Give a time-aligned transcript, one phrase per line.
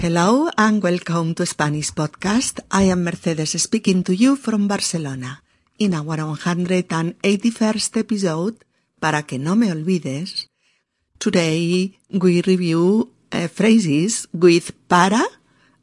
[0.00, 2.64] Hello and welcome to Spanish Podcast.
[2.70, 5.42] I am Mercedes speaking to you from Barcelona.
[5.76, 8.64] In our 181st episode,
[8.98, 10.48] para que no me olvides,
[11.18, 15.20] today we review uh, phrases with para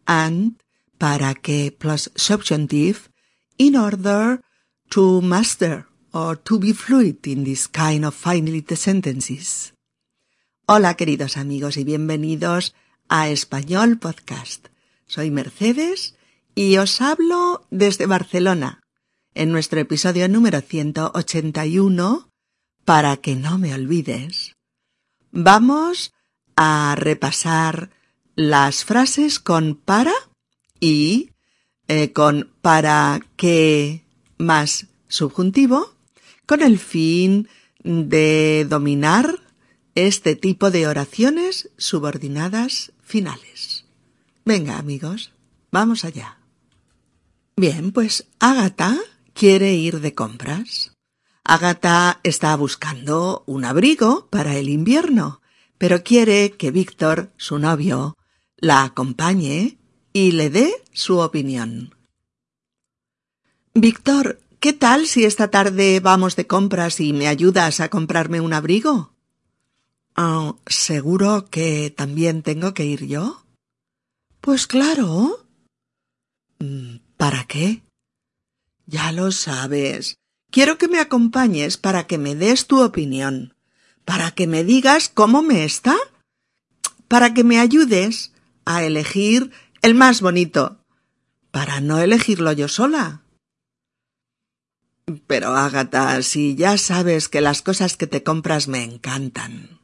[0.07, 0.57] and
[0.97, 3.13] para que plus subjunctive
[3.59, 4.41] in order
[4.89, 9.75] to master or to be fluid in this kind of finite sentences.
[10.65, 12.73] Hola queridos amigos y bienvenidos
[13.09, 14.67] a Español Podcast.
[15.05, 16.15] Soy Mercedes
[16.55, 18.83] y os hablo desde Barcelona
[19.33, 22.29] en nuestro episodio número 181
[22.85, 24.55] para que no me olvides.
[25.31, 26.13] Vamos
[26.55, 27.91] a repasar
[28.35, 30.13] las frases con para
[30.79, 31.31] y
[31.87, 34.03] eh, con para que
[34.37, 35.93] más subjuntivo
[36.45, 37.47] con el fin
[37.83, 39.41] de dominar
[39.95, 43.85] este tipo de oraciones subordinadas finales.
[44.45, 45.31] Venga, amigos,
[45.71, 46.37] vamos allá.
[47.55, 48.99] Bien, pues Ágata
[49.33, 50.91] quiere ir de compras.
[51.43, 55.41] Ágata está buscando un abrigo para el invierno,
[55.77, 58.17] pero quiere que Víctor, su novio,
[58.57, 59.77] la acompañe
[60.11, 61.95] y le dé su opinión.
[63.73, 68.53] Víctor, ¿qué tal si esta tarde vamos de compras y me ayudas a comprarme un
[68.53, 69.16] abrigo?
[70.19, 73.45] Ah, ¿Seguro que también tengo que ir yo?
[74.41, 75.45] Pues claro.
[76.57, 77.83] Mm, ¿Para qué?
[78.87, 80.15] Ya lo sabes.
[80.49, 83.53] Quiero que me acompañes para que me des tu opinión,
[84.05, 85.95] para que me digas cómo me está,
[87.07, 88.33] para que me ayudes
[88.65, 89.51] a elegir
[89.83, 90.79] el más bonito,
[91.51, 93.21] para no elegirlo yo sola.
[95.27, 99.76] Pero, Ágata, si ya sabes que las cosas que te compras me encantan.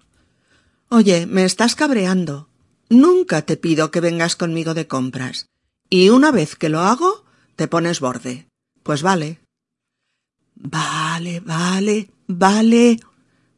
[0.95, 2.49] Oye, me estás cabreando.
[2.87, 5.47] Nunca te pido que vengas conmigo de compras.
[5.89, 8.47] Y una vez que lo hago, te pones borde.
[8.83, 9.39] Pues vale.
[10.53, 12.99] Vale, vale, vale.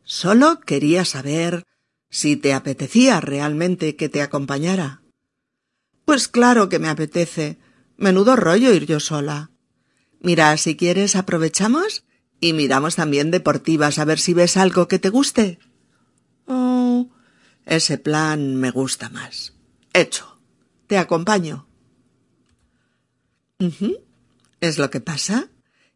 [0.05, 1.63] Solo quería saber
[2.09, 5.01] si te apetecía realmente que te acompañara.
[6.05, 7.59] Pues claro que me apetece.
[7.97, 9.51] Menudo rollo ir yo sola.
[10.21, 12.05] Mira, si quieres aprovechamos
[12.39, 15.59] y miramos también deportivas a ver si ves algo que te guste.
[16.47, 17.09] Oh,
[17.65, 19.53] ese plan me gusta más.
[19.93, 20.39] Hecho.
[20.87, 21.67] Te acompaño.
[24.61, 25.49] Es lo que pasa.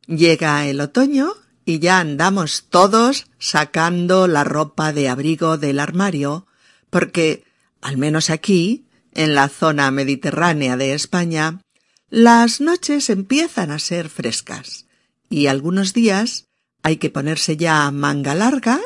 [0.08, 1.34] Llega el otoño
[1.66, 6.48] y ya andamos todos sacando la ropa de abrigo del armario,
[6.90, 7.44] porque,
[7.82, 11.62] al menos aquí, en la zona mediterránea de España,
[12.10, 14.88] las noches empiezan a ser frescas
[15.30, 16.48] y algunos días
[16.82, 18.80] hay que ponerse ya manga larga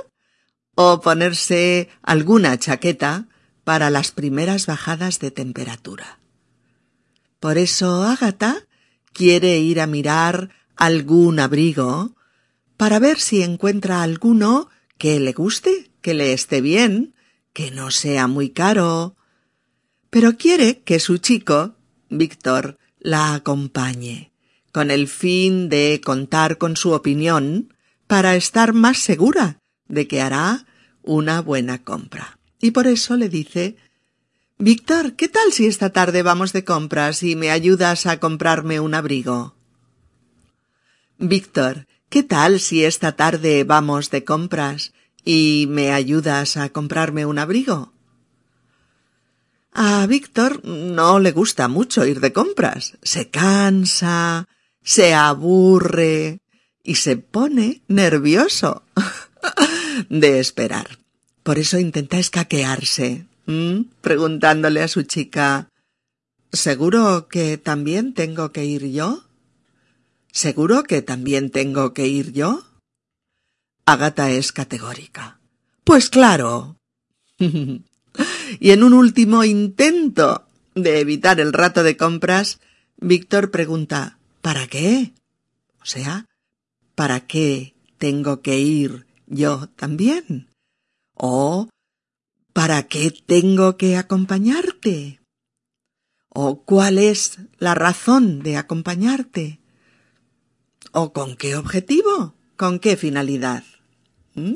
[0.75, 3.27] o ponerse alguna chaqueta
[3.63, 6.19] para las primeras bajadas de temperatura.
[7.39, 8.67] Por eso Ágata
[9.11, 12.15] quiere ir a mirar algún abrigo
[12.77, 17.13] para ver si encuentra alguno que le guste, que le esté bien,
[17.53, 19.15] que no sea muy caro.
[20.09, 21.75] Pero quiere que su chico,
[22.09, 24.31] Víctor, la acompañe,
[24.71, 27.73] con el fin de contar con su opinión
[28.07, 30.65] para estar más segura de que hará
[31.01, 32.39] una buena compra.
[32.59, 33.75] Y por eso le dice
[34.57, 38.93] Víctor, ¿qué tal si esta tarde vamos de compras y me ayudas a comprarme un
[38.93, 39.55] abrigo?
[41.17, 44.93] Víctor, ¿qué tal si esta tarde vamos de compras
[45.25, 47.93] y me ayudas a comprarme un abrigo?
[49.73, 52.97] A Víctor no le gusta mucho ir de compras.
[53.01, 54.47] Se cansa,
[54.83, 56.41] se aburre
[56.83, 58.83] y se pone nervioso.
[60.09, 60.99] de esperar.
[61.43, 63.25] Por eso intenta escaquearse,
[64.01, 65.69] preguntándole a su chica
[66.53, 69.23] ¿Seguro que también tengo que ir yo?
[70.31, 72.63] ¿Seguro que también tengo que ir yo?
[73.87, 75.39] Agata es categórica.
[75.83, 76.77] Pues claro.
[77.39, 82.59] y en un último intento de evitar el rato de compras,
[82.97, 85.13] Víctor pregunta ¿Para qué?
[85.81, 86.27] O sea,
[86.93, 90.49] ¿para qué tengo que ir yo también.
[91.15, 91.69] ¿O
[92.53, 95.19] para qué tengo que acompañarte?
[96.29, 99.59] ¿O cuál es la razón de acompañarte?
[100.91, 102.35] ¿O con qué objetivo?
[102.55, 103.63] ¿Con qué finalidad?
[104.35, 104.55] ¿Mm?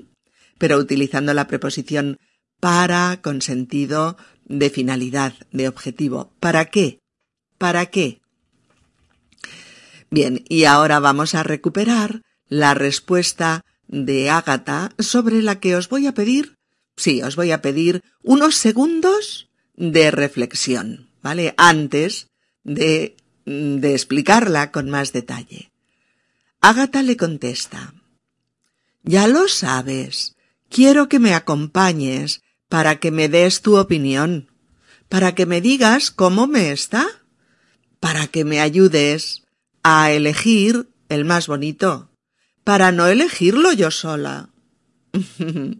[0.57, 2.17] Pero utilizando la preposición
[2.59, 6.33] para con sentido de finalidad, de objetivo.
[6.39, 6.99] ¿Para qué?
[7.57, 8.21] ¿Para qué?
[10.09, 16.07] Bien, y ahora vamos a recuperar la respuesta de Ágata sobre la que os voy
[16.07, 16.55] a pedir,
[16.95, 21.07] sí, os voy a pedir unos segundos de reflexión.
[21.27, 21.53] ¿vale?
[21.57, 22.29] Antes
[22.63, 25.71] de, de explicarla con más detalle.
[26.61, 27.93] Ágata le contesta,
[29.03, 30.37] Ya lo sabes,
[30.69, 34.49] quiero que me acompañes para que me des tu opinión,
[35.09, 37.05] para que me digas cómo me está,
[37.99, 39.43] para que me ayudes
[39.83, 42.09] a elegir el más bonito,
[42.67, 44.49] para no elegirlo yo sola.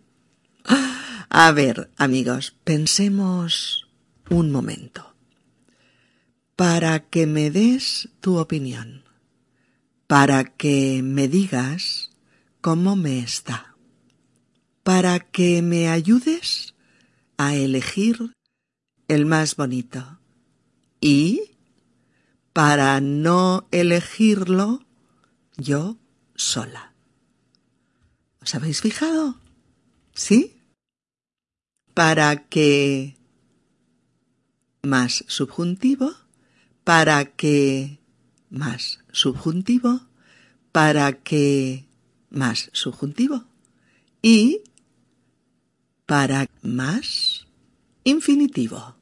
[1.30, 3.89] a ver, amigos, pensemos
[4.30, 5.13] un momento.
[6.56, 9.04] Para que me des tu opinión,
[10.07, 12.12] para que me digas
[12.62, 13.75] cómo me está,
[14.83, 16.74] para que me ayudes
[17.36, 18.33] a elegir
[19.10, 20.22] el más bonito
[21.01, 21.51] y
[22.54, 24.88] para no elegirlo
[25.57, 25.98] yo
[26.38, 26.94] sola.
[28.42, 29.42] ¿Os habéis fijado?
[30.13, 30.62] ¿Sí?
[31.94, 33.18] Para que
[34.84, 36.16] más subjuntivo,
[36.86, 38.00] para que
[38.50, 40.07] más subjuntivo,
[40.72, 41.89] para que
[42.30, 43.44] más subjuntivo
[44.22, 44.62] y
[46.06, 47.48] para más
[48.04, 48.95] infinitivo.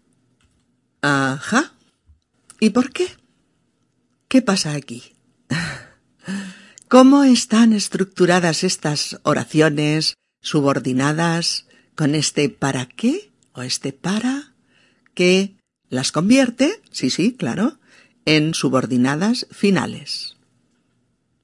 [1.01, 1.73] Ajá.
[2.59, 3.07] ¿Y por qué?
[4.27, 5.13] ¿Qué pasa aquí?
[6.87, 11.65] ¿Cómo están estructuradas estas oraciones subordinadas
[11.95, 14.53] con este para qué o este para
[15.15, 15.57] que
[15.89, 17.79] las convierte, sí, sí, claro,
[18.25, 20.37] en subordinadas finales?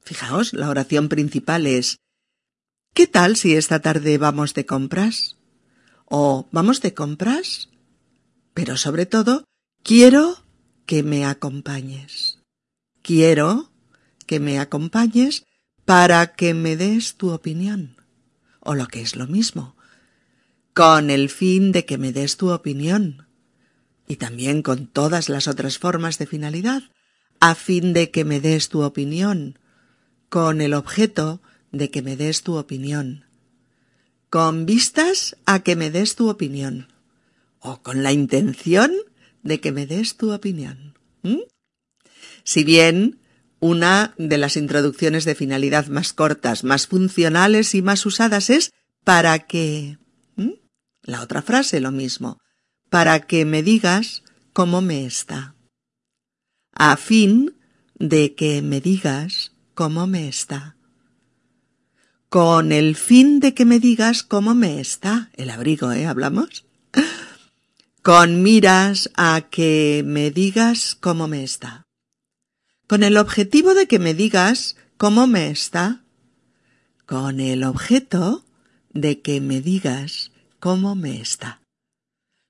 [0.03, 1.97] Fijaos, la oración principal es
[2.94, 5.37] ¿Qué tal si esta tarde vamos de compras?
[6.05, 7.69] ¿O vamos de compras?
[8.53, 9.45] Pero sobre todo,
[9.81, 10.44] quiero
[10.85, 12.37] que me acompañes.
[13.01, 13.70] Quiero
[14.31, 15.44] que me acompañes
[15.83, 17.98] para que me des tu opinión.
[18.62, 19.75] O lo que es lo mismo,
[20.74, 23.28] con el fin de que me des tu opinión.
[24.07, 26.83] Y también con todas las otras formas de finalidad,
[27.42, 29.60] a fin de que me des tu opinión,
[30.30, 31.42] con el objeto
[31.74, 33.25] de que me des tu opinión,
[34.30, 36.88] con vistas a que me des tu opinión,
[37.60, 38.94] o con la intención
[39.44, 40.94] de que me des tu opinión.
[42.45, 43.19] Si bien
[43.61, 48.73] una de las introducciones de finalidad más cortas, más funcionales y más usadas es
[49.05, 49.97] para que...
[51.03, 52.39] La otra frase lo mismo,
[52.89, 54.23] para que me digas
[54.53, 55.55] cómo me está.
[56.73, 57.55] A fin
[57.95, 60.75] de que me digas cómo me está.
[62.29, 66.05] Con el fin de que me digas cómo me está el abrigo, ¿eh?
[66.05, 66.65] ¿Hablamos?
[68.01, 71.81] con miras a que me digas cómo me está.
[72.91, 76.03] Con el objetivo de que me digas cómo me está.
[77.05, 78.43] Con el objeto
[78.91, 81.61] de que me digas cómo me está.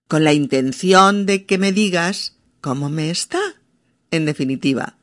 [0.08, 3.40] Con la intención de que me digas cómo me está.
[4.10, 4.98] En definitiva,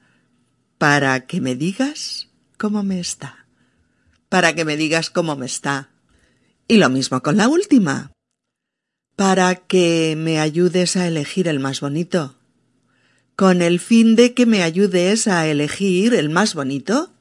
[0.76, 3.46] para que me digas cómo me está.
[4.28, 5.90] Para que me digas cómo me está.
[6.66, 8.10] Y lo mismo con la última
[9.14, 12.37] para que me ayudes a elegir el más bonito.
[13.38, 17.12] Con el fin de que me ayudes a elegir el más bonito.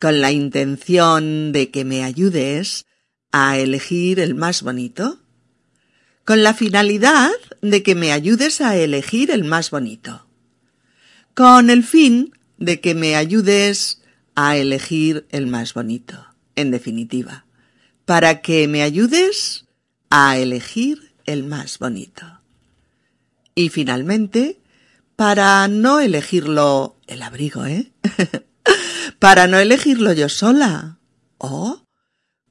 [0.00, 2.86] Con la intención de que me ayudes
[3.30, 5.20] a elegir el más bonito.
[6.24, 7.30] Con la finalidad
[7.60, 10.26] de que me ayudes a elegir el más bonito.
[11.34, 14.00] Con el fin de que me ayudes
[14.34, 16.24] a elegir el más bonito.
[16.54, 17.44] En definitiva,
[18.06, 19.66] para que me ayudes
[20.08, 22.40] a elegir el más bonito.
[23.54, 24.57] Y finalmente,
[25.18, 27.90] para no elegirlo el abrigo, ¿eh?
[29.18, 31.00] para no elegirlo yo sola.
[31.38, 31.82] O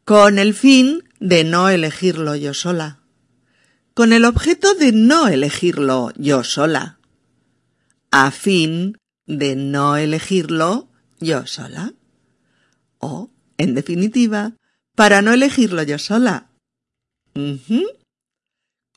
[0.04, 3.00] con el fin de no elegirlo yo sola.
[3.94, 7.00] Con el objeto de no elegirlo yo sola.
[8.12, 10.90] A fin de no elegirlo
[11.22, 11.94] yo sola.
[12.98, 14.58] O, en definitiva,
[14.94, 16.50] para no elegirlo yo sola.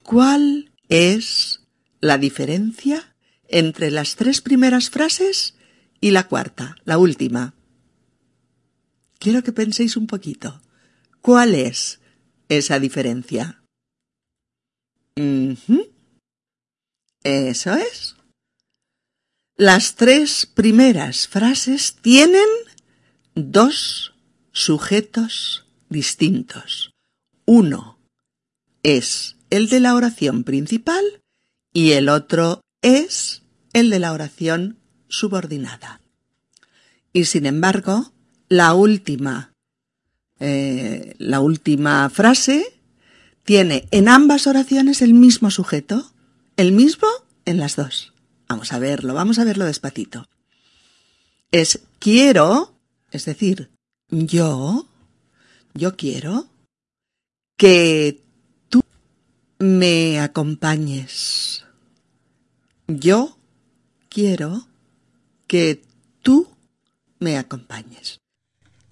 [0.02, 1.60] ¿Cuál es
[2.00, 3.09] la diferencia
[3.50, 5.54] entre las tres primeras frases
[6.00, 7.54] y la cuarta, la última?
[9.18, 10.62] Quiero que penséis un poquito.
[11.20, 12.00] ¿Cuál es
[12.48, 13.62] esa diferencia?
[17.22, 18.16] Eso es.
[19.56, 22.48] Las tres primeras frases tienen
[23.34, 24.14] dos
[24.52, 26.92] sujetos distintos.
[27.44, 27.98] Uno
[28.82, 31.04] es el de la oración principal
[31.74, 33.39] y el otro es
[33.72, 36.00] el de la oración subordinada.
[37.12, 38.12] Y sin embargo,
[38.48, 39.52] la última,
[40.38, 42.80] eh, la última frase
[43.44, 46.12] tiene en ambas oraciones el mismo sujeto,
[46.56, 47.08] el mismo
[47.44, 48.12] en las dos.
[48.48, 50.26] Vamos a verlo, vamos a verlo despacito.
[51.50, 52.74] Es quiero,
[53.10, 53.70] es decir,
[54.08, 54.88] yo,
[55.74, 56.48] yo quiero
[57.56, 58.22] que
[58.68, 58.82] tú
[59.58, 61.64] me acompañes.
[62.86, 63.36] Yo
[64.10, 64.66] quiero
[65.46, 65.82] que
[66.20, 66.48] tú
[67.20, 68.20] me acompañes.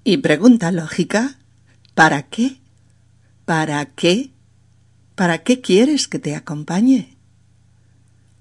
[0.05, 1.39] Y pregunta lógica,
[1.95, 2.59] ¿para qué?
[3.45, 4.31] ¿Para qué?
[5.17, 7.17] ¿Para qué quieres que te acompañe?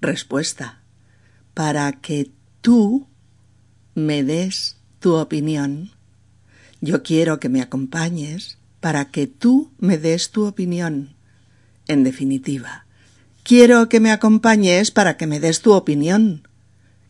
[0.00, 0.80] Respuesta,
[1.52, 2.30] para que
[2.60, 3.08] tú
[3.94, 5.90] me des tu opinión.
[6.80, 11.16] Yo quiero que me acompañes para que tú me des tu opinión.
[11.88, 12.86] En definitiva,
[13.42, 16.48] quiero que me acompañes para que me des tu opinión.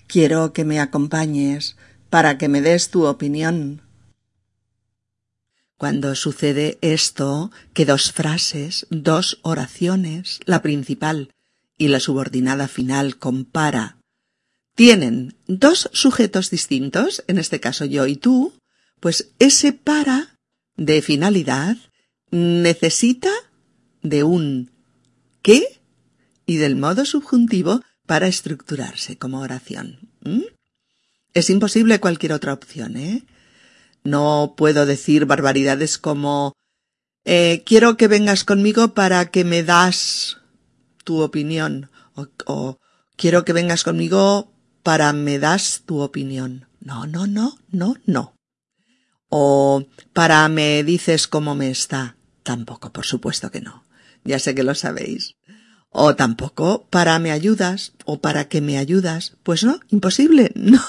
[0.08, 1.76] Quiero que me acompañes
[2.08, 3.82] para que me des tu opinión.
[5.76, 11.34] Cuando sucede esto, que dos frases, dos oraciones, la principal
[11.76, 13.98] y la subordinada final compara,
[14.74, 18.54] tienen dos sujetos distintos, en este caso yo y tú,
[19.00, 20.38] pues ese para
[20.76, 21.76] de finalidad
[22.30, 23.30] necesita
[24.02, 24.70] de un
[25.42, 25.80] qué
[26.46, 29.98] y del modo subjuntivo para estructurarse como oración.
[31.34, 33.24] Es imposible cualquier otra opción, ¿eh?
[34.02, 36.54] No puedo decir barbaridades como
[37.26, 40.38] eh, quiero que vengas conmigo para que me das
[41.04, 42.78] tu opinión o, o
[43.16, 44.50] quiero que vengas conmigo
[44.82, 46.66] para me das tu opinión.
[46.80, 48.34] No, no, no, no, no.
[49.28, 49.84] O
[50.14, 52.16] para me dices cómo me está.
[52.42, 53.84] Tampoco, por supuesto que no.
[54.24, 55.34] Ya sé que lo sabéis.
[55.90, 59.36] O tampoco para me ayudas o para que me ayudas.
[59.42, 60.52] Pues no, imposible.
[60.56, 60.80] No.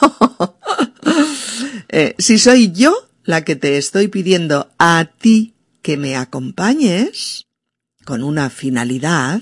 [1.90, 7.46] eh, si soy yo la que te estoy pidiendo a ti que me acompañes
[8.06, 9.42] con una finalidad,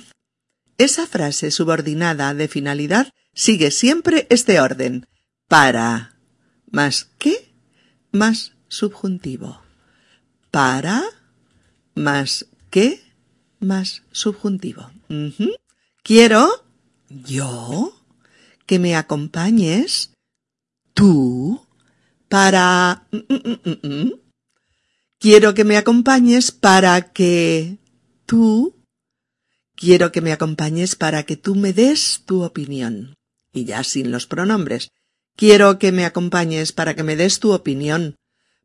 [0.78, 5.08] esa frase subordinada de finalidad sigue siempre este orden.
[5.48, 6.16] Para
[6.70, 7.54] más qué
[8.12, 9.62] más subjuntivo.
[10.52, 11.04] Para
[11.96, 13.02] más qué
[13.60, 14.92] más subjuntivo.
[16.04, 16.66] Quiero,
[17.10, 17.94] yo,
[18.66, 20.14] que me acompañes,
[20.94, 21.66] tú,
[22.30, 23.08] para...
[23.12, 24.12] Mm, mm, mm,
[25.20, 27.78] quiero que me acompañes para que
[28.26, 28.76] tú...
[29.76, 33.16] Quiero que me acompañes para que tú me des tu opinión.
[33.54, 34.90] Y ya sin los pronombres.
[35.36, 38.16] Quiero que me acompañes para que me des tu opinión,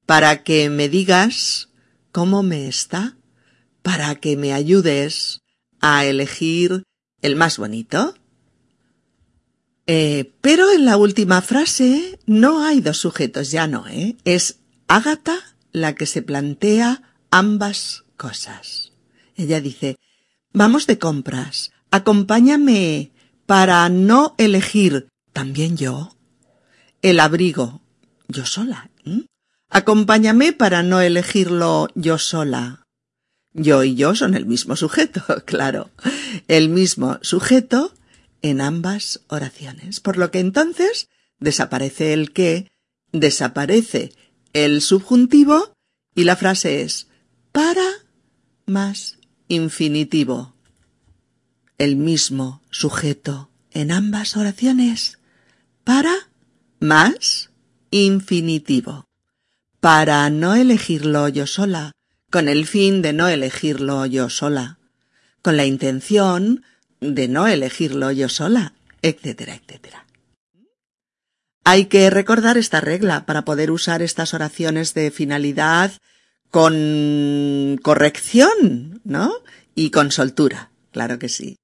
[0.06, 1.68] para que me digas
[2.12, 3.16] cómo me está
[3.82, 5.41] para que me ayudes
[5.82, 6.84] a elegir
[7.20, 8.14] el más bonito?
[9.86, 14.16] Eh, pero en la última frase no hay dos sujetos, ya no, ¿eh?
[14.24, 15.38] Es Ágata
[15.72, 18.92] la que se plantea ambas cosas.
[19.36, 19.96] Ella dice,
[20.52, 23.12] vamos de compras, acompáñame
[23.46, 26.16] para no elegir también yo
[27.00, 27.82] el abrigo
[28.28, 28.90] yo sola.
[29.68, 32.81] Acompáñame para no elegirlo yo sola.
[33.54, 35.90] Yo y yo son el mismo sujeto, claro,
[36.48, 37.92] el mismo sujeto
[38.40, 40.00] en ambas oraciones.
[40.00, 42.70] Por lo que entonces desaparece el que,
[43.12, 44.12] desaparece
[44.52, 45.72] el subjuntivo
[46.14, 47.08] y la frase es
[47.52, 47.86] para
[48.66, 49.18] más
[49.48, 50.54] infinitivo.
[51.78, 55.18] El mismo sujeto en ambas oraciones.
[55.84, 56.14] Para
[56.80, 57.50] más
[57.90, 59.04] infinitivo.
[59.80, 61.92] Para no elegirlo yo sola,
[62.32, 64.78] con el fin de no elegirlo yo sola,
[65.42, 66.64] con la intención
[66.98, 68.72] de no elegirlo yo sola,
[69.02, 70.06] etcétera, etcétera.
[71.62, 75.92] Hay que recordar esta regla para poder usar estas oraciones de finalidad
[76.50, 79.34] con corrección, ¿no?
[79.74, 81.58] Y con soltura, claro que sí.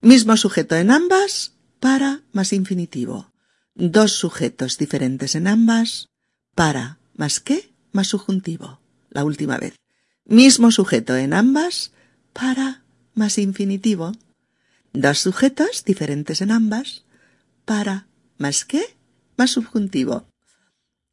[0.00, 3.32] Mismo sujeto en ambas, para más infinitivo.
[3.76, 6.08] Dos sujetos diferentes en ambas,
[6.56, 8.80] para más qué más subjuntivo.
[9.10, 9.74] La última vez
[10.24, 11.92] mismo sujeto en ambas,
[12.32, 12.82] para
[13.14, 14.12] más infinitivo.
[14.92, 17.04] Dos sujetos diferentes en ambas,
[17.64, 18.06] para
[18.38, 18.96] más qué,
[19.36, 20.26] más subjuntivo.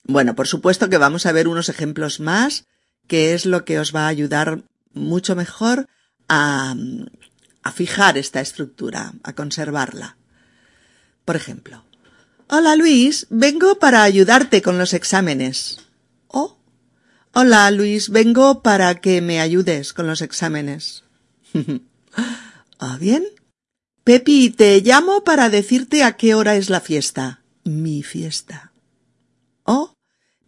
[0.04, 2.66] Bueno, por supuesto que vamos a ver unos ejemplos más,
[3.08, 4.64] que es lo que os va a ayudar
[4.94, 5.88] mucho mejor
[6.28, 6.76] a,
[7.64, 10.18] a fijar esta estructura, a conservarla.
[11.26, 11.84] Por ejemplo,
[12.52, 15.78] Hola Luis, vengo para ayudarte con los exámenes.
[17.32, 21.04] Hola, Luis, vengo para que me ayudes con los exámenes.
[22.80, 23.24] ¿Ah, bien?
[24.04, 27.44] Pepi, te llamo para decirte a qué hora es la fiesta.
[27.64, 28.74] Mi fiesta.
[29.64, 29.94] Oh,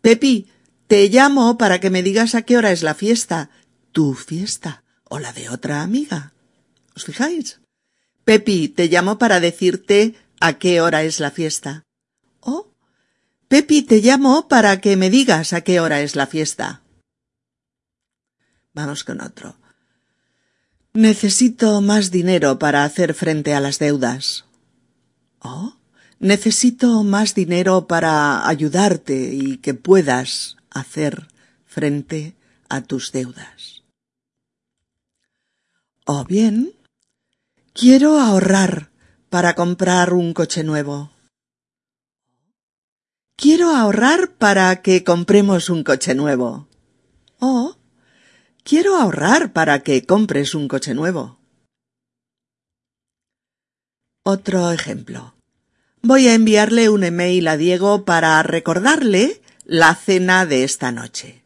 [0.01, 0.47] Pepi,
[0.87, 3.51] te llamo para que me digas a qué hora es la fiesta.
[3.91, 4.83] Tu fiesta.
[5.03, 6.33] O la de otra amiga.
[6.95, 7.61] ¿Os fijáis?
[8.25, 11.83] Pepi, te llamo para decirte a qué hora es la fiesta.
[13.51, 16.83] Pepi, te llamo para que me digas a qué hora es la fiesta.
[18.71, 19.57] Vamos con otro.
[20.93, 24.45] Necesito más dinero para hacer frente a las deudas.
[25.41, 25.75] Oh,
[26.19, 31.27] necesito más dinero para ayudarte y que puedas hacer
[31.65, 32.35] frente
[32.69, 33.83] a tus deudas.
[36.05, 36.71] O bien,
[37.73, 38.91] quiero ahorrar
[39.29, 41.11] para comprar un coche nuevo.
[43.41, 46.67] Quiero ahorrar para que compremos un coche nuevo.
[47.39, 47.75] O
[48.63, 51.39] quiero ahorrar para que compres un coche nuevo.
[54.23, 55.33] Otro ejemplo.
[56.03, 61.43] Voy a enviarle un email a Diego para recordarle la cena de esta noche.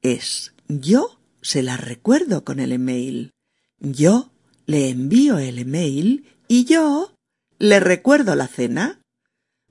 [0.00, 3.30] Es yo se la recuerdo con el email.
[3.78, 4.30] Yo
[4.64, 7.12] le envío el email y yo
[7.58, 9.02] le recuerdo la cena.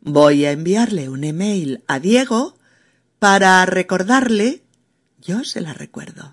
[0.07, 2.55] Voy a enviarle un email a Diego
[3.17, 4.61] para recordarle,
[5.19, 6.31] yo se la recuerdo,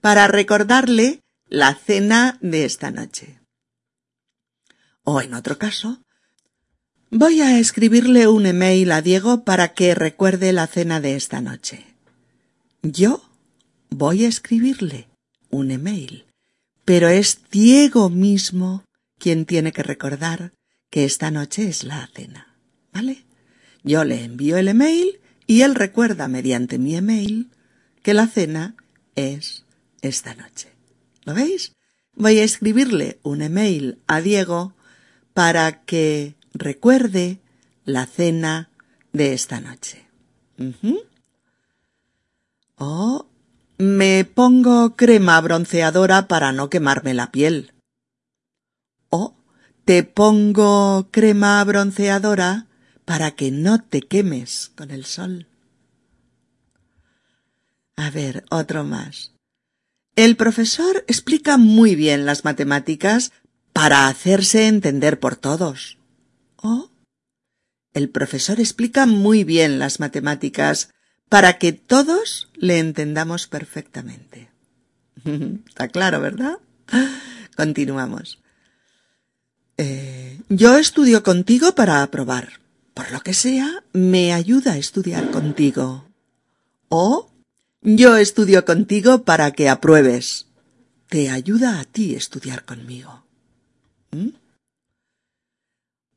[0.00, 3.38] para recordarle la cena de esta noche.
[5.04, 6.02] O en otro caso,
[7.12, 11.86] voy a escribirle un email a Diego para que recuerde la cena de esta noche.
[12.82, 13.22] Yo
[13.90, 15.08] voy a escribirle
[15.50, 16.26] un email,
[16.84, 18.82] pero es Diego mismo
[19.20, 20.52] quien tiene que recordar
[20.90, 22.45] que esta noche es la cena.
[22.96, 23.26] ¿Vale?
[23.84, 27.50] Yo le envío el email y él recuerda mediante mi email
[28.02, 28.74] que la cena
[29.16, 29.66] es
[30.00, 30.72] esta noche.
[31.26, 31.72] ¿Lo veis?
[32.14, 34.72] Voy a escribirle un email a Diego
[35.34, 37.38] para que recuerde
[37.84, 38.70] la cena
[39.12, 40.08] de esta noche.
[42.76, 43.26] Oh,
[43.76, 47.74] me pongo crema bronceadora para no quemarme la piel.
[49.10, 49.36] O
[49.84, 52.65] te pongo crema bronceadora
[53.06, 55.46] para que no te quemes con el sol.
[57.96, 59.32] A ver, otro más.
[60.16, 63.32] El profesor explica muy bien las matemáticas
[63.72, 65.98] para hacerse entender por todos.
[66.56, 66.90] O
[67.94, 70.90] el profesor explica muy bien las matemáticas
[71.28, 74.50] para que todos le entendamos perfectamente.
[75.68, 76.58] Está claro, ¿verdad?
[77.56, 78.40] Continuamos.
[79.78, 82.65] Eh, yo estudio contigo para aprobar.
[82.96, 86.08] Por lo que sea, me ayuda a estudiar contigo.
[86.88, 87.30] O
[87.82, 90.46] yo estudio contigo para que apruebes.
[91.10, 93.26] Te ayuda a ti estudiar conmigo.
[94.12, 94.30] ¿Mm?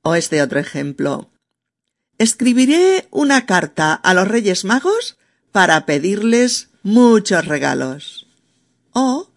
[0.04, 1.30] O este otro ejemplo.
[2.18, 5.18] Escribiré una carta a los Reyes Magos
[5.52, 8.26] para pedirles muchos regalos.
[8.94, 9.30] O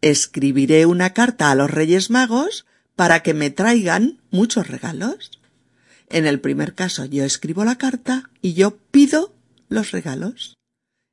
[0.00, 5.39] escribiré una carta a los Reyes Magos para que me traigan muchos regalos.
[6.10, 9.32] En el primer caso yo escribo la carta y yo pido
[9.68, 10.58] los regalos.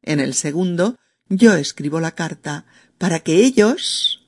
[0.02, 0.98] En el segundo
[1.30, 2.66] yo escribo la carta
[2.98, 4.26] para que ellos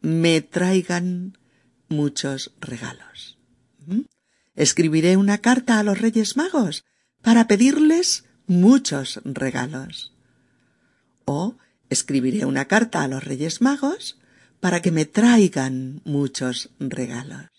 [0.00, 1.36] me traigan
[1.88, 3.38] muchos regalos.
[3.86, 4.02] ¿Mm?
[4.54, 6.84] Escribiré una carta a los Reyes Magos
[7.20, 10.14] para pedirles muchos regalos.
[11.26, 11.58] O
[11.90, 14.18] escribiré una carta a los Reyes Magos
[14.60, 17.55] para que me traigan muchos regalos.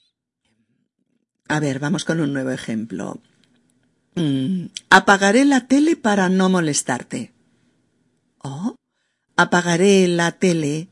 [1.47, 3.19] A ver, vamos con un nuevo ejemplo.
[4.15, 7.33] Mm, apagaré la tele para no molestarte.
[8.39, 8.75] O
[9.36, 10.89] apagaré la tele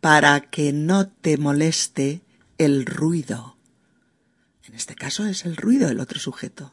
[0.00, 2.20] para que no te moleste
[2.58, 3.56] el ruido.
[4.64, 6.72] En este caso es el ruido del otro sujeto.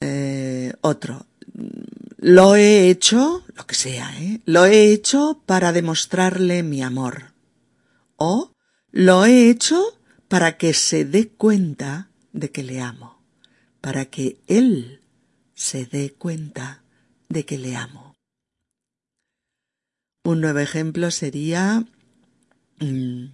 [0.00, 1.26] Eh, otro.
[2.18, 4.40] Lo he hecho, lo que sea, ¿eh?
[4.46, 7.32] Lo he hecho para demostrarle mi amor.
[8.16, 8.52] O
[8.90, 9.96] lo he hecho
[10.28, 13.22] para que se dé cuenta de que le amo.
[13.80, 15.00] Para que él
[15.54, 16.82] se dé cuenta
[17.28, 18.14] de que le amo.
[20.24, 21.84] Un nuevo ejemplo sería
[22.80, 23.26] mm,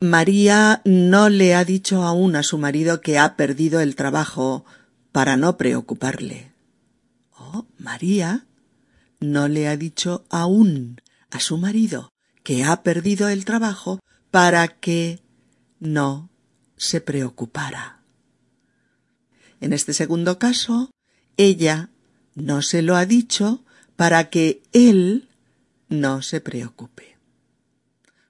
[0.00, 4.64] María no le ha dicho aún a su marido que ha perdido el trabajo
[5.12, 6.52] para no preocuparle.
[7.38, 8.46] Oh, María
[9.20, 11.00] no le ha dicho aún
[11.30, 12.10] a su marido
[12.42, 14.00] que ha perdido el trabajo
[14.34, 15.20] para que
[15.78, 16.28] no
[16.76, 18.02] se preocupara.
[19.60, 20.90] En este segundo caso,
[21.36, 21.90] ella
[22.34, 25.28] no se lo ha dicho para que él
[25.88, 27.16] no se preocupe.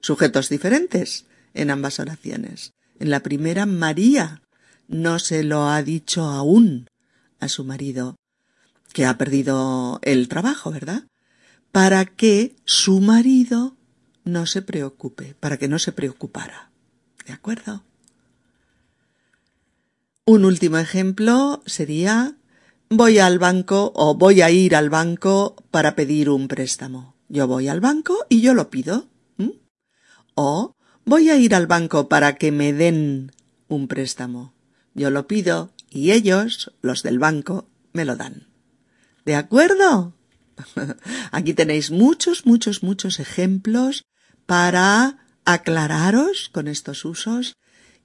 [0.02, 2.72] Sujetos diferentes, en ambas oraciones.
[2.98, 4.42] En la primera, María
[4.88, 6.86] no se lo ha dicho aún
[7.40, 8.16] a su marido,
[8.92, 11.04] que ha perdido el trabajo, ¿verdad?
[11.72, 13.78] Para que su marido
[14.24, 16.70] no se preocupe, para que no se preocupara.
[17.26, 17.84] ¿De acuerdo?
[20.26, 22.36] Un último ejemplo sería
[22.88, 27.14] voy al banco o voy a ir al banco para pedir un préstamo.
[27.28, 29.06] Yo voy al banco y yo lo pido.
[30.34, 33.32] O voy a ir al banco para que me den
[33.68, 34.54] un préstamo.
[34.94, 38.48] Yo lo pido y ellos, los del banco, me lo dan.
[39.24, 40.14] ¿De acuerdo?
[41.32, 44.04] Aquí tenéis muchos, muchos, muchos ejemplos
[44.46, 47.56] para aclararos con estos usos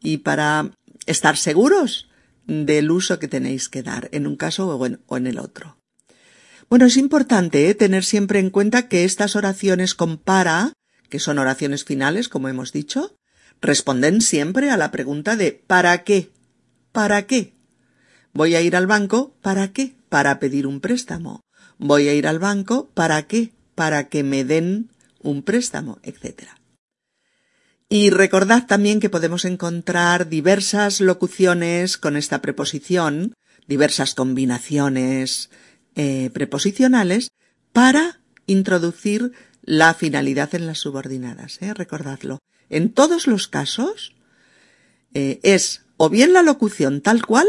[0.01, 0.71] y para
[1.05, 2.09] estar seguros
[2.47, 5.77] del uso que tenéis que dar en un caso o en, el otro.
[6.69, 7.75] Bueno, es importante ¿eh?
[7.75, 10.73] tener siempre en cuenta que estas oraciones con para,
[11.09, 13.15] que son oraciones finales, como hemos dicho,
[13.61, 16.31] responden siempre a la pregunta de ¿para qué?
[16.91, 17.53] ¿Para qué?
[18.33, 19.95] Voy a ir al banco, ¿para qué?
[20.09, 21.41] Para pedir un préstamo.
[21.77, 23.51] Voy a ir al banco, ¿para qué?
[23.75, 24.89] Para que me den
[25.21, 26.49] un préstamo, etc.
[27.89, 33.33] Y recordad también que podemos encontrar diversas locuciones con esta preposición,
[33.67, 35.49] diversas combinaciones
[35.95, 37.29] eh, preposicionales
[37.73, 41.61] para introducir la finalidad en las subordinadas.
[41.61, 41.73] ¿eh?
[41.73, 42.39] Recordadlo.
[42.69, 44.15] En todos los casos
[45.13, 47.47] eh, es o bien la locución tal cual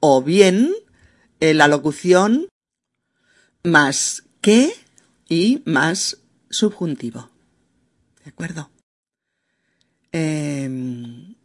[0.00, 0.72] o bien
[1.40, 2.48] la locución
[3.62, 4.74] más que
[5.26, 6.19] y más
[6.50, 7.30] subjuntivo.
[8.24, 8.70] ¿De acuerdo?
[10.12, 11.36] Em,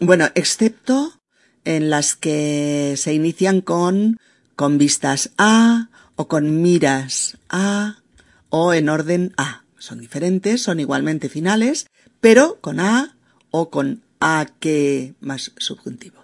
[0.00, 1.20] bueno, excepto
[1.64, 4.18] en las que se inician con
[4.56, 7.98] con vistas a o con miras a
[8.50, 9.64] o en orden a.
[9.78, 11.86] Son diferentes, son igualmente finales,
[12.20, 13.16] pero con a
[13.50, 16.22] o con a que más subjuntivo.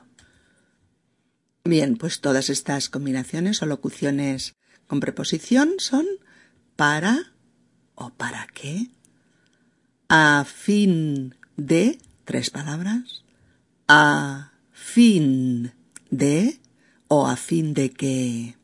[1.64, 4.54] Bien, pues todas estas combinaciones o locuciones
[4.86, 6.06] con preposición son
[6.78, 7.34] para
[7.96, 8.86] o para qué
[10.08, 13.24] a fin de, tres palabras,
[13.88, 15.72] a fin
[16.08, 16.60] de
[17.08, 18.56] o a fin de que,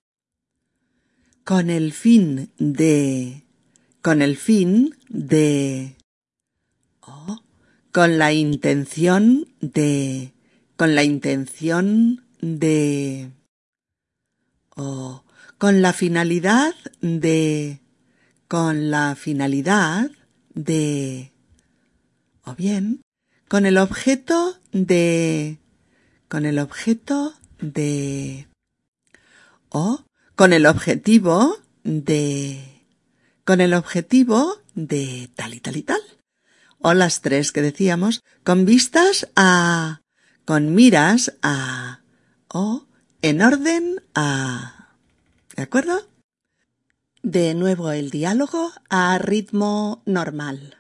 [1.43, 3.43] con el fin de,
[4.01, 5.97] con el fin de,
[7.01, 7.43] o
[7.93, 10.33] con la intención de,
[10.77, 13.33] con la intención de,
[14.77, 15.25] o
[15.59, 17.81] con la finalidad de,
[18.49, 20.11] con la finalidad
[20.55, 21.33] de,
[22.45, 23.01] o bien
[23.49, 25.59] con el objeto de
[26.29, 28.49] con el objeto de
[29.69, 30.05] o
[30.35, 32.83] con el objetivo de
[33.45, 36.01] con el objetivo de tal y tal y tal
[36.79, 40.01] o las tres que decíamos con vistas a
[40.45, 42.01] con miras a
[42.49, 42.87] o
[43.23, 44.89] en orden a
[45.57, 46.14] ¿de acuerdo?
[47.25, 50.77] De nuevo el diálogo a ritmo normal.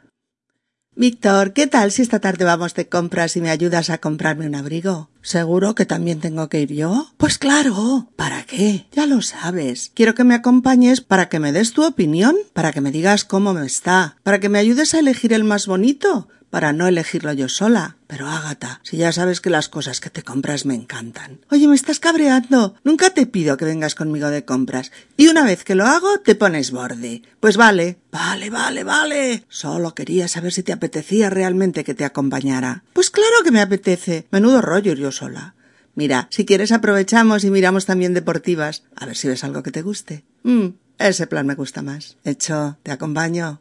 [0.95, 4.55] Víctor, ¿qué tal si esta tarde vamos de compras y me ayudas a comprarme un
[4.55, 5.09] abrigo?
[5.23, 7.09] ¿Seguro que también tengo que ir yo?
[7.17, 8.11] Pues claro.
[8.15, 8.87] ¿Para qué?
[8.93, 9.91] Ya lo sabes.
[9.95, 13.55] Quiero que me acompañes para que me des tu opinión, para que me digas cómo
[13.55, 17.49] me está, para que me ayudes a elegir el más bonito, para no elegirlo yo
[17.49, 17.97] sola.
[18.07, 21.41] Pero Ágata, si ya sabes que las cosas que te compras me encantan.
[21.51, 22.77] Oye, me estás cabreando.
[22.85, 24.93] Nunca te pido que vengas conmigo de compras.
[25.17, 27.23] Y una vez que lo hago, te pones borde.
[27.41, 27.99] Pues vale.
[28.13, 29.45] Vale, vale, vale.
[29.49, 32.85] Solo quería saber si te apetecía realmente que te acompañara.
[32.93, 34.29] Pues claro que me apetece.
[34.31, 35.57] Menudo rollo yo sola.
[35.97, 38.85] Mira, si quieres aprovechamos y miramos también deportivas.
[38.95, 40.23] A ver si ves algo que te guste.
[40.45, 40.69] Mm,
[41.01, 42.17] ese plan me gusta más.
[42.23, 43.61] Hecho, te acompaño.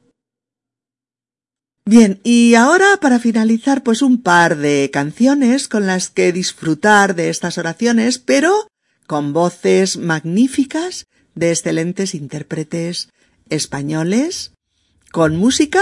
[1.85, 7.29] Bien, y ahora para finalizar pues un par de canciones con las que disfrutar de
[7.29, 8.67] estas oraciones, pero
[9.05, 13.09] con voces magníficas de excelentes intérpretes
[13.49, 14.53] españoles,
[15.11, 15.81] con música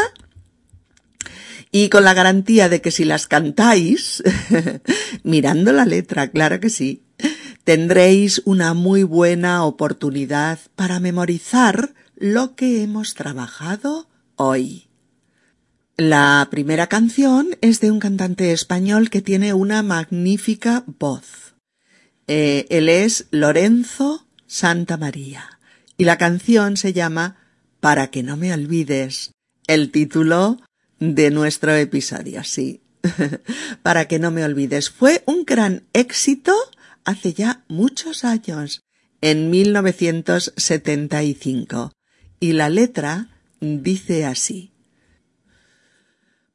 [1.72, 4.24] y con la garantía de que si las cantáis,
[5.24, 7.04] mirando la letra, claro que sí,
[7.64, 14.91] tendréis una muy buena oportunidad para memorizar lo que hemos trabajado hoy.
[16.04, 21.54] La primera canción es de un cantante español que tiene una magnífica voz.
[22.26, 25.60] Eh, él es Lorenzo Santa María
[25.98, 27.38] y la canción se llama
[27.80, 29.34] Para que no me olvides,
[29.68, 30.60] el título
[31.00, 32.82] de nuestro episodio, sí.
[33.84, 34.90] Para que no me olvides.
[34.90, 36.56] Fue un gran éxito
[37.06, 38.82] hace ya muchos años,
[39.22, 41.94] en 1975,
[42.40, 43.28] y la letra
[43.60, 44.71] dice así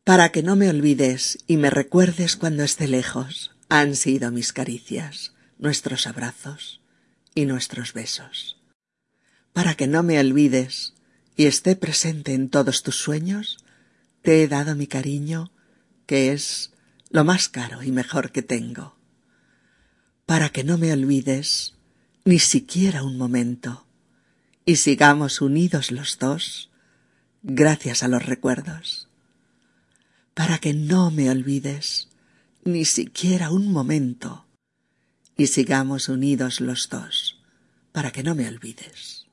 [0.06, 5.34] para que no me olvides y me recuerdes cuando esté lejos, han sido mis caricias,
[5.58, 6.80] nuestros abrazos
[7.34, 8.56] y nuestros besos.
[9.52, 10.94] Para que no me olvides
[11.34, 13.58] y esté presente en todos tus sueños,
[14.22, 15.50] te he dado mi cariño,
[16.06, 16.70] que es
[17.10, 18.96] lo más caro y mejor que tengo,
[20.24, 21.74] para que no me olvides
[22.24, 23.88] ni siquiera un momento,
[24.64, 26.70] y sigamos unidos los dos,
[27.42, 29.05] gracias a los recuerdos,
[30.36, 32.10] para que no me olvides
[32.62, 34.46] ni siquiera un momento,
[35.34, 37.40] y sigamos unidos los dos,
[37.90, 39.24] para que no me olvides,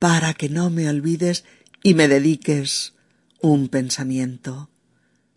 [0.00, 1.44] para que no me olvides
[1.84, 2.94] y me dediques
[3.40, 4.70] un pensamiento,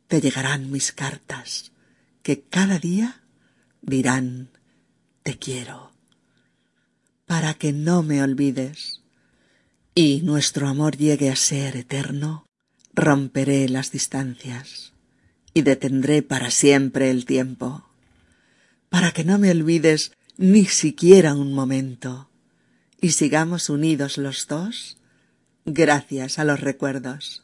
[0.08, 1.72] te llegarán mis cartas,
[2.24, 3.22] que cada día
[3.84, 4.50] dirán
[5.22, 5.92] te quiero,
[7.28, 9.04] para que no me olvides
[9.94, 12.47] y nuestro amor llegue a ser eterno,
[12.98, 14.92] romperé las distancias
[15.54, 17.88] y detendré para siempre el tiempo,
[18.90, 22.30] para que no me olvides ni siquiera un momento.
[23.00, 24.98] Y sigamos unidos los dos
[25.64, 27.44] gracias a los recuerdos,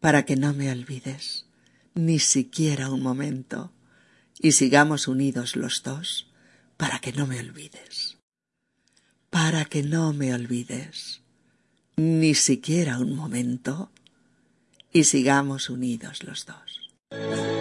[0.00, 1.46] para que no me olvides
[1.94, 3.72] ni siquiera un momento,
[4.40, 6.28] y sigamos unidos los dos
[6.76, 8.18] para que no me olvides,
[9.28, 11.20] para que no me olvides
[11.96, 13.92] ni siquiera un momento,
[14.92, 16.90] y sigamos unidos los dos.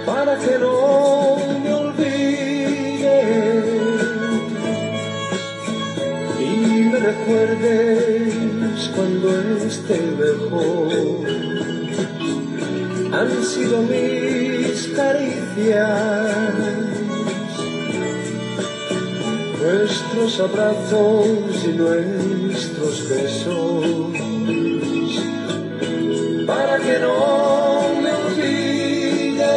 [0.05, 3.09] Para que no me olvides
[6.39, 6.43] y
[6.91, 11.29] me recuerdes cuando esté mejor
[13.11, 16.63] han sido mis caricias,
[19.59, 24.08] nuestros abrazos y nuestros besos,
[26.89, 29.55] que no me olvide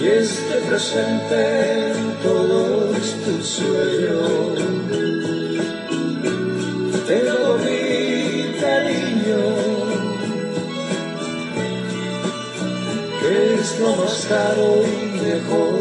[0.00, 4.58] y esté presente en todos tus sueños.
[7.06, 7.18] Te
[7.64, 7.80] mi
[8.60, 9.42] cariño.
[13.60, 15.80] es lo más caro y mejor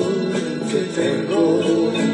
[0.70, 2.11] que tengo.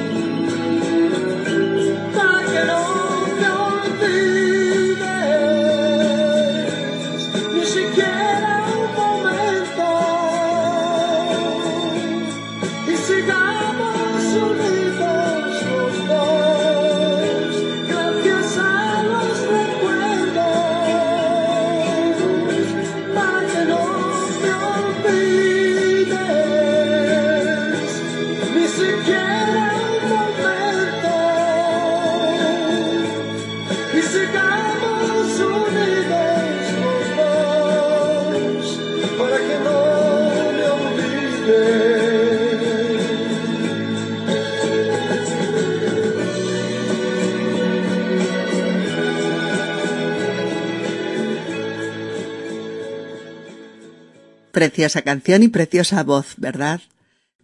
[54.68, 56.82] Preciosa canción y preciosa voz, ¿verdad?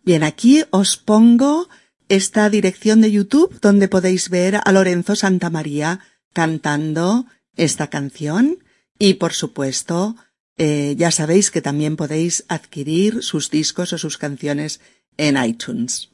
[0.04, 1.70] Bien, aquí os pongo
[2.10, 6.02] esta dirección de YouTube donde podéis ver a Lorenzo Santamaría
[6.34, 8.58] cantando esta canción
[9.00, 10.18] y por supuesto
[10.58, 14.82] eh, ya sabéis que también podéis adquirir sus discos o sus canciones
[15.16, 16.10] en iTunes.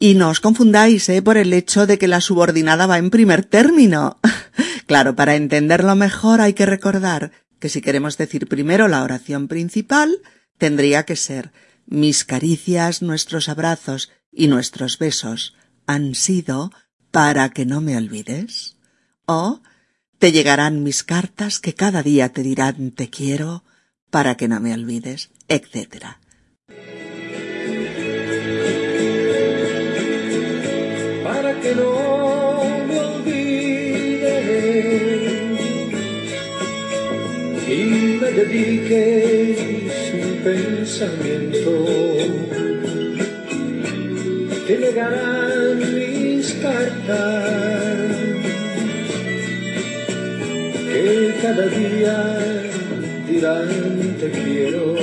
[0.00, 1.22] Y no os confundáis ¿eh?
[1.22, 4.18] por el hecho de que la subordinada va en primer término.
[4.86, 10.18] claro, para entenderlo mejor hay que recordar que si queremos decir primero la oración principal,
[10.58, 11.52] tendría que ser
[11.86, 15.54] mis caricias, nuestros abrazos y nuestros besos
[15.86, 16.72] han sido
[17.10, 18.76] para que no me olvides.
[19.26, 19.60] O
[20.18, 23.64] te llegarán mis cartas que cada día te dirán te quiero
[24.10, 26.18] para que no me olvides, etc.
[38.50, 41.70] dediques un pensamiento
[44.66, 48.16] que llegarán mis cartas
[50.92, 52.16] que cada día
[53.28, 54.94] dirán te quiero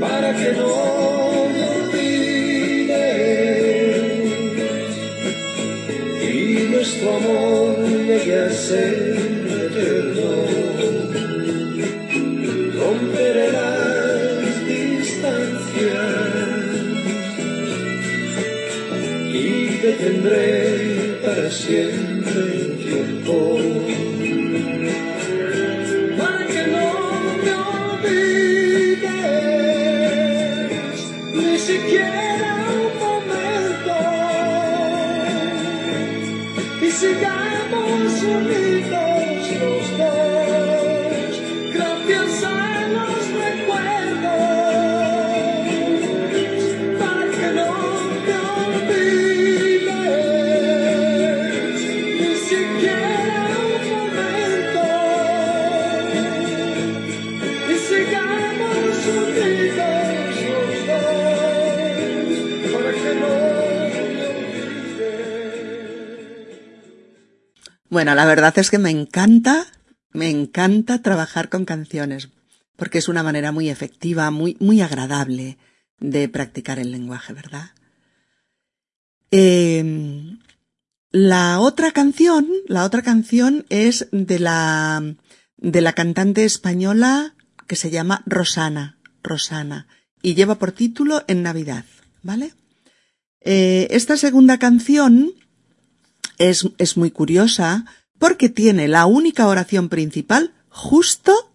[0.00, 1.04] para que no
[6.70, 9.03] nuestro amor llegue a ser
[20.04, 22.42] tendré para siempre
[22.82, 23.36] tiempo.
[26.18, 26.88] Para que no
[27.44, 29.00] me olvides,
[31.32, 32.50] ni siquiera
[32.82, 33.96] un momento,
[36.82, 40.23] y sigamos unidos los dos.
[68.04, 69.66] Bueno, la verdad es que me encanta,
[70.12, 72.28] me encanta trabajar con canciones,
[72.76, 75.56] porque es una manera muy efectiva, muy, muy agradable
[76.00, 77.70] de practicar el lenguaje, ¿verdad?
[79.30, 80.36] Eh,
[81.12, 85.02] la otra canción, la otra canción es de la,
[85.56, 87.34] de la cantante española
[87.66, 89.86] que se llama Rosana, Rosana,
[90.20, 91.86] y lleva por título En Navidad,
[92.22, 92.52] ¿vale?
[93.40, 95.32] Eh, esta segunda canción
[96.38, 97.84] es, es muy curiosa
[98.18, 101.52] porque tiene la única oración principal justo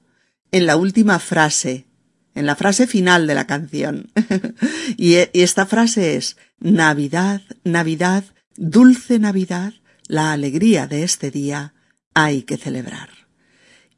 [0.52, 1.86] en la última frase,
[2.36, 4.12] en la frase final de la canción.
[4.98, 8.24] y, y esta frase es Navidad, Navidad,
[8.56, 9.74] dulce Navidad,
[10.08, 11.74] la alegría de este día
[12.14, 13.10] hay que celebrar.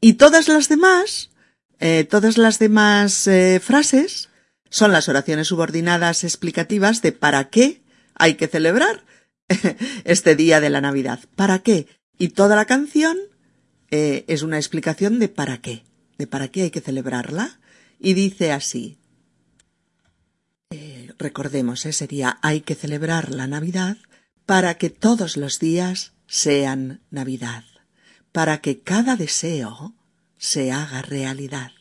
[0.01, 1.29] Y todas las demás,
[1.79, 4.29] eh, todas las demás eh, frases
[4.69, 7.81] son las oraciones subordinadas explicativas de para qué
[8.15, 9.03] hay que celebrar
[10.05, 11.19] este día de la Navidad.
[11.35, 11.87] ¿Para qué?
[12.17, 13.17] Y toda la canción
[13.89, 15.83] eh, es una explicación de para qué,
[16.17, 17.59] de para qué hay que celebrarla.
[17.99, 18.97] Y dice así.
[20.71, 23.97] Eh, recordemos, ese día hay que celebrar la Navidad
[24.45, 27.63] para que todos los días sean Navidad,
[28.31, 29.93] para que cada deseo
[30.37, 31.71] se haga realidad,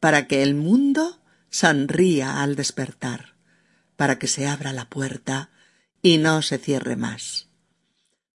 [0.00, 1.20] para que el mundo
[1.50, 3.36] sonría al despertar,
[3.96, 5.50] para que se abra la puerta
[6.06, 7.48] y no se cierre más,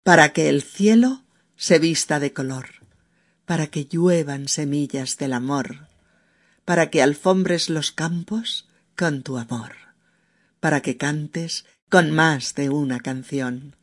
[0.03, 1.23] para que el cielo
[1.55, 2.85] se vista de color,
[3.45, 5.87] para que lluevan semillas del amor,
[6.65, 9.71] para que alfombres los campos con tu amor,
[10.59, 13.77] para que cantes con más de una canción.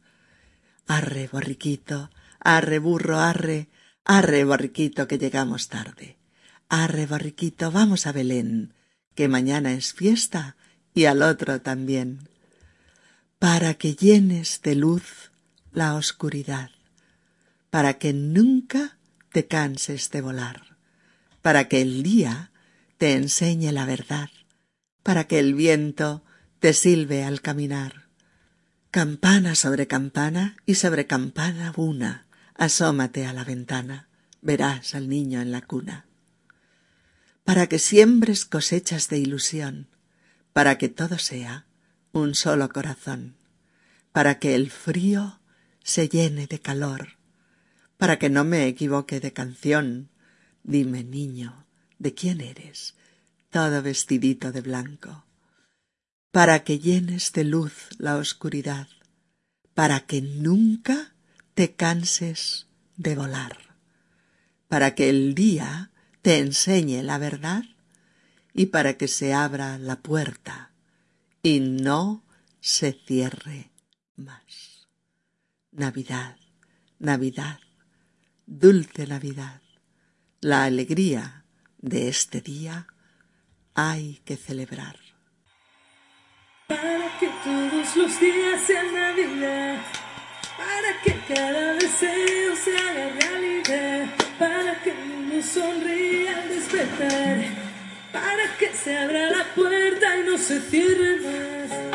[0.87, 3.69] Arre, borriquito, arre, burro, arre,
[4.05, 6.19] arre, borriquito, que llegamos tarde.
[6.69, 8.75] Arre, borriquito, vamos a Belén,
[9.15, 10.57] que mañana es fiesta
[10.93, 12.29] y al otro también.
[13.39, 15.31] Para que llenes de luz
[15.71, 16.71] la oscuridad,
[17.71, 18.99] para que nunca
[19.31, 20.77] te canses de volar,
[21.41, 22.51] para que el día
[22.97, 24.29] te enseñe la verdad,
[25.05, 26.25] para que el viento
[26.59, 28.09] te silbe al caminar.
[28.91, 34.09] Campana sobre campana y sobre campana una, asómate a la ventana,
[34.43, 36.07] verás al niño en la cuna.
[37.45, 39.87] Para que siembres cosechas de ilusión,
[40.53, 41.68] para que todo sea
[42.13, 43.37] un solo corazón,
[44.13, 45.41] para que el frío
[45.83, 47.17] se llene de calor,
[47.97, 50.09] para que no me equivoque de canción.
[50.63, 51.65] Dime, niño,
[51.99, 52.95] ¿de quién eres?
[53.51, 55.25] Todo vestidito de blanco
[56.31, 58.89] para que llenes de luz la oscuridad,
[59.75, 61.15] para que nunca
[61.55, 62.67] te canses
[62.97, 63.77] de volar,
[64.69, 65.91] para que el día
[66.23, 67.65] te enseñe la verdad
[68.53, 70.68] y para que se abra la puerta
[71.49, 72.23] y no
[72.61, 73.71] se cierre
[74.17, 74.87] más.
[75.73, 76.37] Navidad,
[76.99, 77.59] Navidad,
[78.45, 79.63] dulce Navidad,
[80.43, 81.47] la alegría
[81.79, 82.87] de este día
[83.75, 84.97] hay que celebrar.
[86.67, 89.83] Para que todos los días sean Navidad,
[90.59, 97.68] para que cada deseo se haga realidad, para que el mundo sonría al despertar,
[98.13, 101.88] para que se abra la puerta y no se cierre más.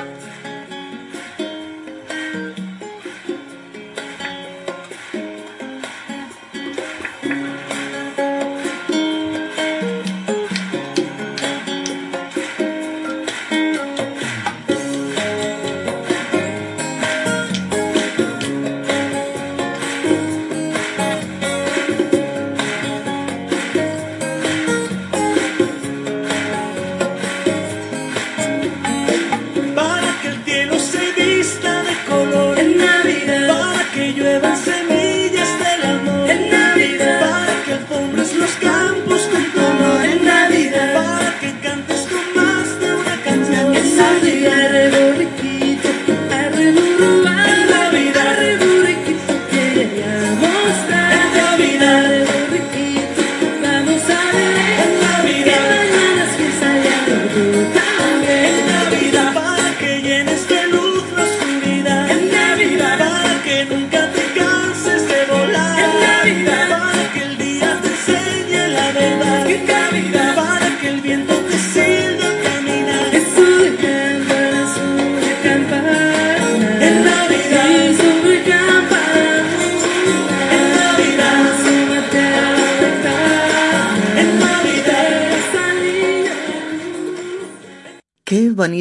[43.95, 44.32] something.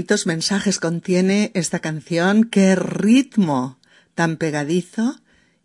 [0.02, 3.78] Bonitos mensajes contiene esta canción, qué ritmo
[4.16, 5.20] tan pegadizo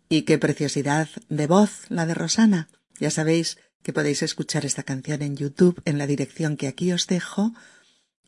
[0.08, 2.68] Y qué preciosidad de voz la de Rosana.
[3.00, 7.08] Ya sabéis que podéis escuchar esta canción en YouTube en la dirección que aquí os
[7.08, 7.52] dejo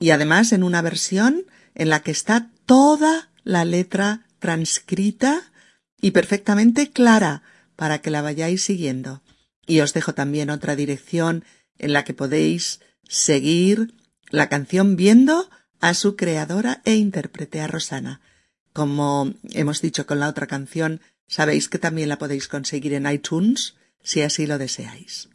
[0.01, 1.45] y además en una versión
[1.77, 5.53] en la que está toda la letra transcrita
[6.01, 7.45] y perfectamente clara
[7.77, 9.23] para que la vayáis siguiendo.
[9.65, 11.45] Y os dejo también otra dirección
[11.79, 13.95] en la que podéis seguir
[14.31, 15.49] la canción viendo
[15.81, 18.21] a su creadora e intérprete a Rosana.
[18.73, 23.75] Como hemos dicho con la otra canción, sabéis que también la podéis conseguir en iTunes
[24.03, 25.29] si así lo deseáis.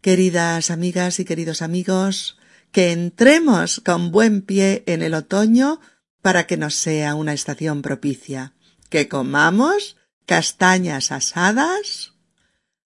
[0.00, 2.38] Queridas amigas y queridos amigos,
[2.72, 5.80] que entremos con buen pie en el otoño
[6.22, 8.54] para que nos sea una estación propicia,
[8.88, 9.96] que comamos
[10.26, 12.14] castañas asadas,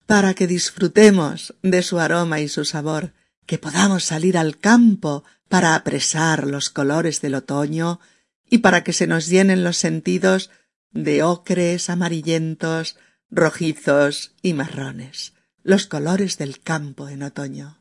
[0.06, 3.12] para que disfrutemos de su aroma y su sabor,
[3.46, 8.00] que podamos salir al campo para apresar los colores del otoño
[8.48, 10.48] y para que se nos llenen los sentidos
[10.92, 12.96] de ocres amarillentos,
[13.30, 17.76] rojizos y marrones, los colores del campo en otoño.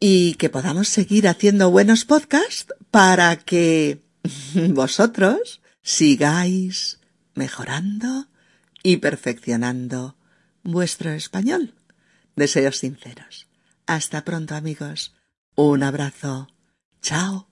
[0.00, 4.00] Y que podamos seguir haciendo buenos podcasts para que
[4.70, 6.98] vosotros sigáis
[7.34, 8.28] mejorando
[8.82, 10.16] y perfeccionando
[10.62, 11.74] vuestro español.
[12.36, 13.48] Deseos sinceros.
[13.84, 15.14] Hasta pronto amigos.
[15.56, 16.48] Un abrazo.
[17.02, 17.51] 早。